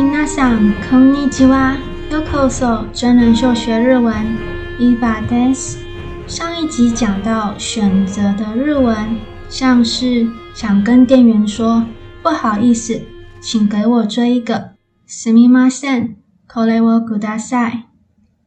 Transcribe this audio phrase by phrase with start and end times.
[0.00, 0.48] nasa
[0.80, 4.14] k o n i g k o s o 真人秀学日文
[4.78, 5.54] e v d a n
[6.26, 9.18] 上一集讲到选择的日文
[9.50, 11.84] 像是想跟店员说
[12.22, 13.02] 不好意思
[13.38, 14.70] 请给我追一个
[15.06, 16.14] sami masen
[16.48, 17.78] k o l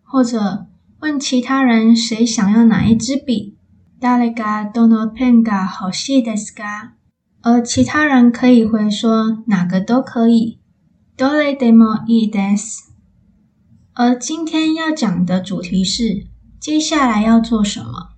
[0.01, 0.65] 或者
[1.01, 3.55] 问其他人谁想要哪一支笔
[3.99, 5.43] 大 lega don'topen
[7.43, 10.57] 而其他人可以回说哪个都可以
[11.17, 12.87] Dole demo ides。
[13.93, 16.27] 而今天要讲的主题是
[16.59, 18.09] 接下来要做什么。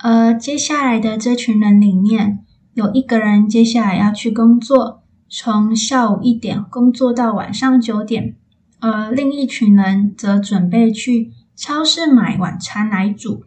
[0.00, 2.40] 而接下来的这群人里面
[2.74, 8.36] 有一个人接下来要去工作，从下午一点工作到晚上九点。
[8.80, 13.44] 而另一群人则准备去超市买晚餐来煮。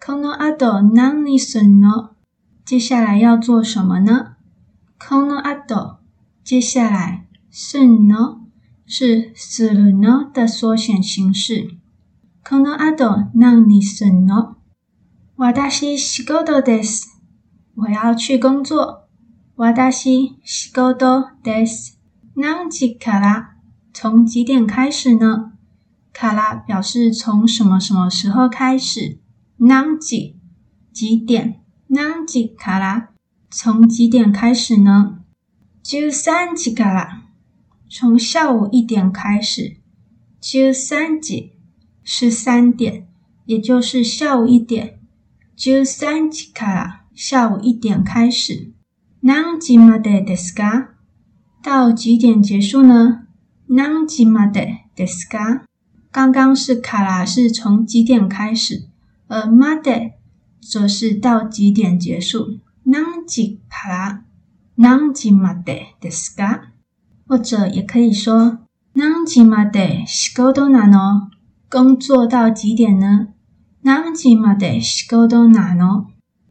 [0.00, 2.08] Cono altro non n e n
[2.64, 4.36] 接下来要做什么呢
[4.98, 5.98] ？Cono a l
[6.42, 7.23] 接下来。
[7.56, 8.48] sono
[8.84, 11.78] 是 sono 的缩写形式。
[12.44, 14.56] この後何に sono？
[15.36, 17.06] 私は仕事です。
[17.76, 19.08] 我要去工作。
[19.54, 21.92] 私は仕事です。
[22.34, 23.50] 何時から？
[23.92, 25.52] 从几点开始呢？
[26.12, 29.20] から表示从什么什么时候开始。
[29.58, 30.34] 何時
[30.92, 31.60] 几点？
[31.88, 33.06] 何時から？
[33.48, 35.18] 从几点开始呢？
[35.84, 37.23] 九三時から。
[37.96, 39.76] 从下午一点开始，
[40.40, 41.52] 就三几
[42.02, 43.06] 是三点，
[43.44, 44.98] 也就是下午一点。
[45.54, 48.72] 就三から下午一点开始。
[49.20, 50.96] 哪几码的的斯嘎？
[51.62, 53.28] 到几点结束呢？
[53.66, 55.64] 哪几码的的斯嘎？
[56.10, 58.88] 刚刚是卡拉是从几点开始，
[59.28, 60.10] 而码的
[60.60, 62.58] 则是到几点结束？
[62.82, 62.98] 哪
[63.28, 64.24] 時卡拉？
[64.74, 66.72] 哪几码的的斯嘎？
[67.26, 68.58] 或者也可以说，
[68.94, 70.90] 哪几码得西狗多难
[71.70, 73.28] 工作到几点呢？
[73.82, 76.06] 哪几码得西狗多难哦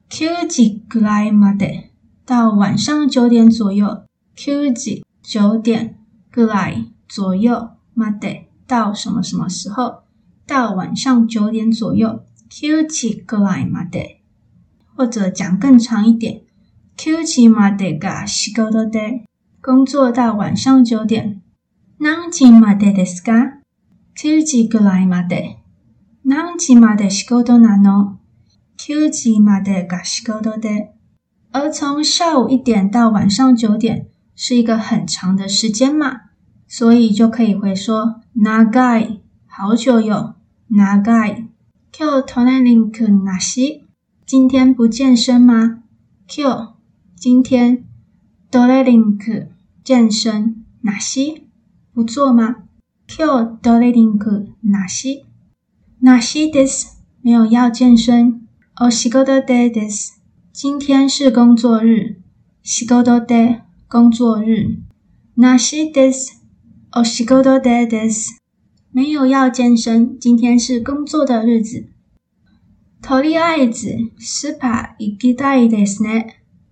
[0.09, 1.91] ？Q 几过来码得？
[2.25, 4.03] 到晚上九点左右。
[4.35, 5.97] Q 几九点
[6.33, 8.49] 过来左右码得？
[8.65, 10.03] 到什么什么时候？
[10.47, 12.23] 到晚上九点左右。
[12.49, 14.21] Q 几过来码得？
[14.95, 16.41] 或者讲更长一点
[16.97, 18.83] ，Q 几码得噶西狗多
[19.63, 21.39] 工作到晚上九点，
[21.97, 22.05] 九
[22.51, 22.67] 点过
[24.81, 25.37] 来嘛的，
[26.21, 26.29] 九
[26.67, 28.17] 点嘛的是够多难哦，
[28.75, 29.95] 九点嘛的够
[30.41, 30.89] 多で。
[31.53, 36.19] 而从下午一点到晚上九点是一个很长的时间嘛，
[36.67, 38.19] 所以就可以回说，
[39.47, 40.35] 好久哟。
[40.67, 41.11] 好久，
[44.25, 45.83] 今天不健身吗？
[47.17, 47.85] 今天
[48.51, 49.47] 多来林克。
[49.83, 51.41] 健身哪些
[51.93, 52.63] 不做吗
[53.05, 55.25] ？Q doladingu 哪些
[55.99, 56.85] 哪些 days
[57.21, 60.11] 没有要健身？Oshigododades
[60.53, 62.15] 今天是工作日
[62.63, 64.77] ，shigododae 工作日
[65.35, 68.27] 哪些 days？Oshigododades
[68.91, 71.89] 没有要健身，今天是工作的日子。
[73.01, 76.29] Toriayi desu pa egidai des ne？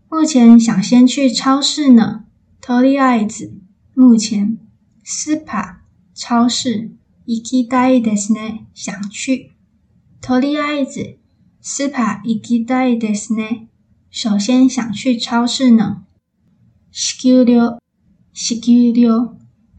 [0.10, 2.21] 目前想先去超市呢。
[2.64, 3.52] 头里爱 s
[3.96, 4.56] 目前
[5.04, 5.78] ，SPA
[6.14, 6.92] 超市
[7.26, 9.54] 一起待着呢，想去。
[10.22, 11.18] 头里爱子
[11.64, 13.68] SPA e 起 u 着呢，
[14.12, 16.04] 首先想去超市呢。
[16.94, 17.80] シキルリョ、
[18.36, 18.96] シ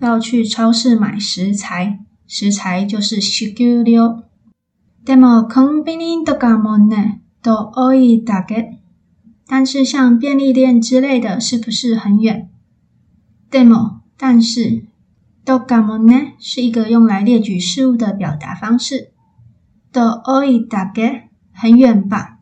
[0.01, 4.25] 要去超市买食材，食材就是シキルリョ。
[5.05, 8.81] でもコンビニとかもね、都容易达给，
[9.47, 12.49] 但是像便利店之类的是不是很远？
[13.55, 14.87] 那么，但是
[15.45, 19.13] ，a m o n ね是一个用来列举事物的表达方式。
[19.93, 22.39] 遠いだけ、很远吧？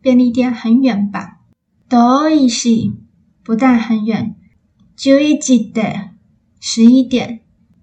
[0.00, 1.40] 便利店很远吧？
[1.88, 2.94] 遠いし、
[3.42, 4.36] 不但很远，
[6.60, 7.40] 十一點、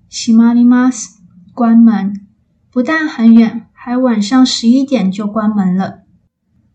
[0.10, 1.18] 閉まるます、
[1.54, 2.26] 关门。
[2.72, 6.04] 不但很远，还晚上十一点就关门了。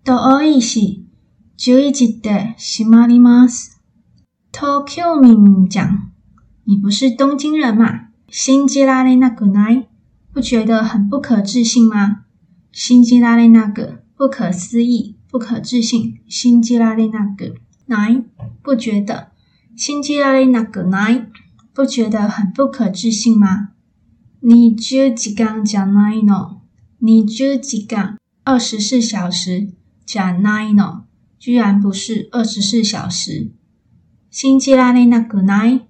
[0.04, 1.06] 遠いし、
[1.56, 3.81] 十一時で閉まるます。
[4.52, 6.10] Tokyo 人讲，
[6.64, 8.08] 你不是东京人嘛？
[8.28, 9.86] 新基拉雷那个奈，
[10.30, 12.24] 不觉得很不可置信吗？
[12.70, 16.18] 新基拉雷那个不可思议、不可置信。
[16.28, 17.54] 新基拉雷那个
[17.86, 18.22] 奈，
[18.62, 19.32] 不觉得？
[19.74, 21.26] 新基拉雷那个奈，
[21.72, 23.70] 不觉得很不可置信吗？
[24.40, 26.58] 你就几讲讲奈喏？
[26.98, 29.70] 你就几讲二十四小时
[30.04, 31.04] 讲奈喏？
[31.38, 33.52] 居然不是二十四小时。
[34.32, 35.80] 星期六那古奈，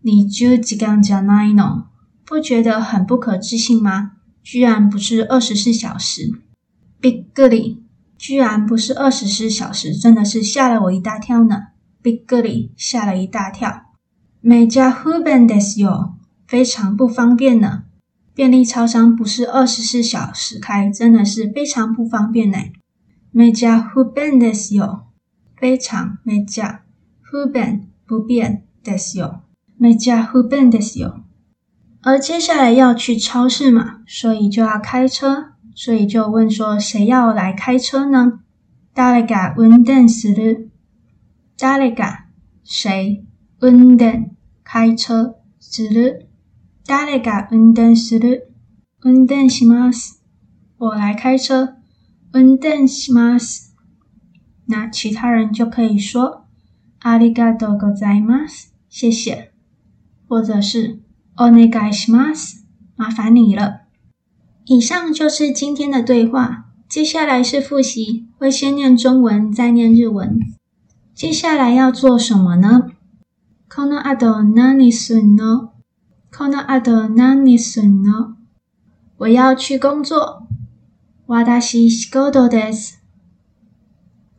[0.00, 1.84] 你就住几间家奈呢？
[2.26, 4.14] 不觉得很不可置信吗？
[4.42, 6.32] 居然不是二十四小时
[7.00, 7.78] ！Big g i r
[8.18, 11.66] 居然不是二十四小时，真的是吓了我一大跳呢
[12.02, 13.82] ！Big g i r 吓了一大跳。
[14.40, 15.54] 每家 h u b a n d
[16.48, 17.84] 非常不方便呢。
[18.34, 22.58] 便利超商不是二十四小时开，真的是非常不方便呢。
[23.30, 24.50] 每家 h u b a n d
[25.56, 26.82] 非常每家
[27.30, 29.40] h u b 不变的是哟，
[29.76, 31.22] 每家不变的是哟。
[32.02, 38.40] 而接下来要去超市嘛，所以就要开车，所以就问说谁要来开车呢？
[38.94, 40.06] 誰來嘎運動？
[40.08, 40.66] 誰的？
[41.56, 42.26] 誰來嘎？
[42.64, 43.24] 誰
[43.60, 44.30] 運動？
[44.64, 46.26] 开车誰的？
[46.86, 47.94] 誰來嘎運動？
[47.94, 48.42] 誰的？
[49.02, 49.90] 運動是嗎？
[50.78, 51.76] 我来开车。
[52.32, 53.36] 運動是嗎？
[54.66, 56.41] 那其他人就可以说。
[57.02, 59.50] 阿里嘎多，ござます，谢谢，
[60.28, 61.00] 或者是
[61.36, 62.60] お願いします，
[62.96, 63.80] 麻烦你了。
[64.66, 70.38] 以上就是今天的对话，接下来是复习，会先念中文再念日文。
[71.12, 72.92] 接下来要做什么呢？
[73.68, 75.36] このあど哪里损
[76.30, 78.04] このあど哪里损
[79.16, 80.46] 我要去工作。
[81.26, 82.98] 私仕事です。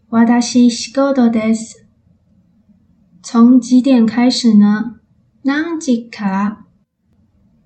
[0.09, 1.82] 私仕事です。
[3.25, 4.95] 从几点开始呢
[5.45, 6.65] 啷几卡拉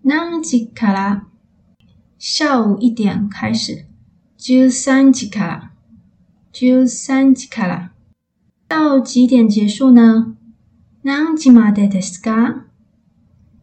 [0.03, 1.29] 啷几卡拉
[2.19, 3.85] 下午一点开始
[4.37, 5.71] 就三级卡啦
[6.51, 7.93] 就三级卡啦
[8.67, 10.37] 到几点结束呢
[11.03, 12.59] 啷几嘛带带 scar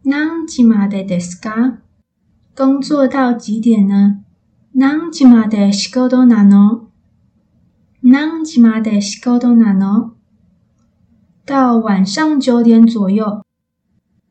[0.03, 1.17] 啷几嘛带带
[2.53, 4.25] 工作到几点呢
[4.75, 6.89] 啷几嘛带西沟东南哦
[8.01, 9.57] 啷几嘛带西沟东
[11.45, 13.45] 到晚上九点左右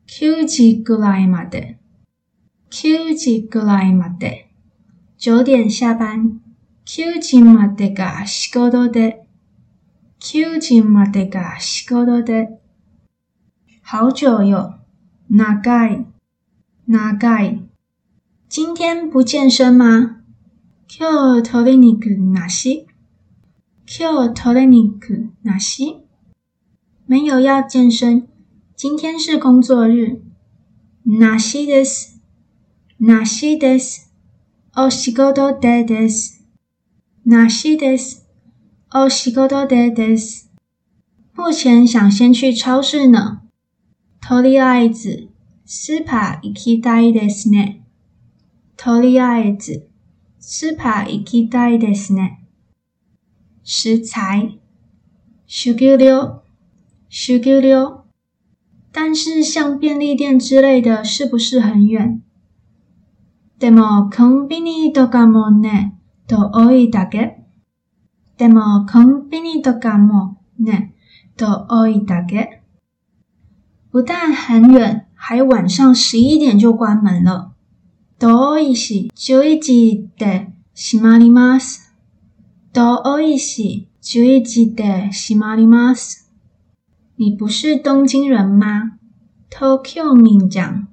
[0.05, 1.77] q j g l m a d
[2.69, 4.47] q j g l m a で。
[5.17, 6.41] 九点下班
[6.85, 8.89] ，QJMDGA s h i g o d o
[10.19, 12.49] q j m g a s h i g o d
[13.81, 14.79] 好久哟，
[15.27, 16.03] 哪盖
[16.87, 17.59] 哪盖？
[18.49, 20.17] 今天不健身吗
[20.89, 25.59] ？QTOLENIK NASI，QTOLENIK n a
[27.07, 28.27] 没有要健身。
[28.75, 30.23] 今天是工作日。
[31.19, 32.17] 哪西德斯，
[32.97, 34.07] 哪西德斯，
[34.73, 36.41] 欧西戈多德斯，
[37.23, 38.23] 哪西德斯，
[38.89, 39.85] 欧西戈多德
[40.17, 40.47] 斯。
[41.35, 43.41] 目前想先去超市呢。
[44.19, 45.29] 托利亚子，
[45.67, 47.81] スーパー行きたいですね。
[48.75, 49.87] 托利亚子，
[50.39, 52.37] スーパー行きたいですね。
[53.63, 54.57] 食材、
[55.47, 55.95] シギ
[57.17, 58.07] 修够了，
[58.91, 62.21] 但是像便利店之类的是不是很远？
[63.57, 65.93] でもコンビニとかもね、
[66.27, 67.37] 遠いだけ。
[68.37, 70.93] でもコンビニとかもね、
[71.37, 72.61] 遠いだけ。
[73.93, 77.51] 不但很远，还晚上十一点就关门了。
[78.19, 81.93] 遠いし、十一時で閉まります。
[82.73, 86.24] 遠いし、十一時で閉まります。
[87.17, 88.99] 你不是东京人吗
[89.49, 90.87] ？Tokyo 民讲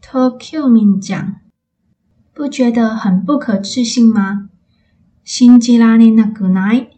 [0.00, 1.40] ，Tokyo 民讲，
[2.32, 4.48] 不觉得很不可置信吗？
[5.24, 6.90] 新基拉尼那个 night，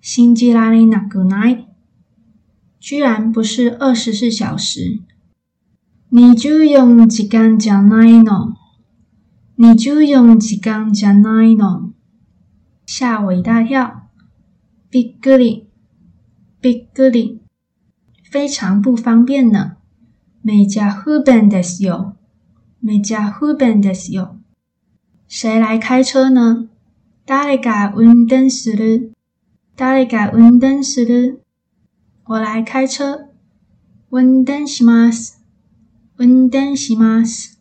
[0.00, 1.66] 新基拉尼那个 n
[2.80, 4.98] 居然不是二十四小时？
[6.08, 8.52] 你就用几缸加奶酪，
[9.54, 11.90] 你就用几缸加奶酪，
[12.84, 14.08] 吓我一大跳
[14.90, 15.66] ！Big g i r l i
[16.60, 17.39] b i g g i r
[18.30, 19.72] 非常不方便呢。
[20.40, 21.82] 每家 h 不便ですよ。
[21.82, 22.12] e s 有，
[22.78, 24.36] 每家 h u b a 有。
[25.26, 26.68] 谁来开车呢
[27.26, 29.10] ？Dariga 운전시리
[29.76, 31.38] d a r i
[32.26, 33.30] 我来开车。
[34.10, 35.40] 운전します，
[36.16, 37.56] 운전します。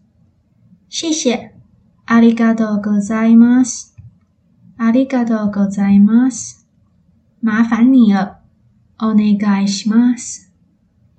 [0.87, 1.55] 谢谢，
[2.05, 3.93] ありがとうございます，
[4.77, 6.57] ありがとうございます。
[7.43, 8.41] 麻烦你了。
[8.99, 10.48] お願いします。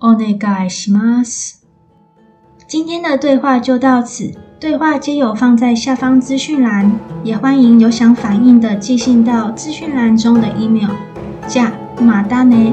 [0.03, 0.35] お願
[0.67, 1.57] いし mas，
[2.69, 6.91] 今天的对话就到此，对话皆有放在下方资讯栏，
[7.23, 10.91] 也欢迎有想反映的寄信到资讯栏中的 email，
[11.47, 12.73] 加马丹内。